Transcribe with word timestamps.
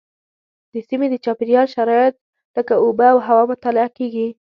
د 0.73 0.75
سیمې 0.89 1.07
د 1.11 1.15
چاپیریال 1.25 1.67
شرایط 1.75 2.15
لکه 2.55 2.73
اوبه 2.83 3.05
او 3.13 3.17
هوا 3.27 3.43
مطالعه 3.51 3.89
کېږي. 3.97 4.27